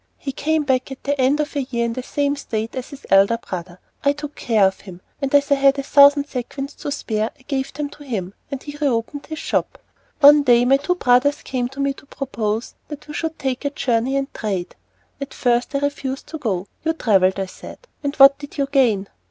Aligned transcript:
He 0.17 0.31
came 0.31 0.63
back 0.63 0.91
at 0.91 1.03
the 1.03 1.21
end 1.21 1.39
of 1.39 1.55
a 1.55 1.61
year 1.61 1.85
in 1.85 1.93
the 1.93 2.01
same 2.01 2.35
state 2.35 2.73
as 2.75 2.89
his 2.89 3.05
elder 3.11 3.37
brother. 3.37 3.79
I 4.03 4.13
took 4.13 4.33
care 4.33 4.65
of 4.65 4.79
him, 4.79 4.99
and 5.21 5.31
as 5.35 5.51
I 5.51 5.53
had 5.53 5.77
a 5.77 5.83
thousand 5.83 6.25
sequins 6.25 6.73
to 6.73 6.91
spare 6.91 7.29
I 7.37 7.43
gave 7.43 7.71
them 7.71 7.87
to 7.91 8.03
him, 8.03 8.33
and 8.49 8.63
he 8.63 8.75
re 8.77 8.87
opened 8.87 9.27
his 9.27 9.37
shop. 9.37 9.77
One 10.19 10.41
day, 10.41 10.65
my 10.65 10.77
two 10.77 10.95
brothers 10.95 11.43
came 11.43 11.67
to 11.69 11.79
me 11.79 11.93
to 11.93 12.07
propose 12.07 12.73
that 12.87 13.07
we 13.07 13.13
should 13.13 13.35
make 13.45 13.63
a 13.63 13.69
journey 13.69 14.17
and 14.17 14.33
trade. 14.33 14.75
At 15.21 15.35
first 15.35 15.75
I 15.75 15.79
refused 15.81 16.25
to 16.29 16.39
go. 16.39 16.65
"You 16.83 16.93
travelled," 16.93 17.39
I 17.39 17.45
said, 17.45 17.77
"and 18.03 18.15
what 18.15 18.39
did 18.39 18.57
you 18.57 18.65
gain?" 18.71 19.07